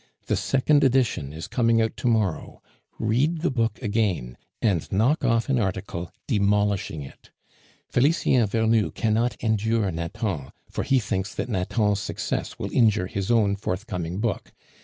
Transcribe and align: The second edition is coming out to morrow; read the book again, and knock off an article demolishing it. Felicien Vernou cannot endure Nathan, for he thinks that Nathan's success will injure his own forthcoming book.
The 0.25 0.35
second 0.35 0.83
edition 0.83 1.31
is 1.31 1.45
coming 1.47 1.79
out 1.79 1.95
to 1.97 2.07
morrow; 2.07 2.63
read 2.97 3.41
the 3.41 3.51
book 3.51 3.79
again, 3.83 4.35
and 4.59 4.91
knock 4.91 5.23
off 5.23 5.47
an 5.47 5.59
article 5.59 6.11
demolishing 6.25 7.03
it. 7.03 7.29
Felicien 7.87 8.47
Vernou 8.47 8.89
cannot 8.95 9.35
endure 9.43 9.91
Nathan, 9.91 10.51
for 10.67 10.81
he 10.83 10.97
thinks 10.97 11.35
that 11.35 11.49
Nathan's 11.49 11.99
success 11.99 12.57
will 12.57 12.71
injure 12.71 13.05
his 13.05 13.29
own 13.29 13.55
forthcoming 13.55 14.19
book. 14.19 14.51